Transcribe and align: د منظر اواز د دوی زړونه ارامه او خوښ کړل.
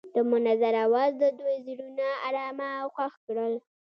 د 0.15 0.17
منظر 0.31 0.73
اواز 0.85 1.11
د 1.17 1.23
دوی 1.39 1.57
زړونه 1.67 2.07
ارامه 2.27 2.69
او 2.81 2.87
خوښ 2.95 3.13
کړل. 3.25 3.53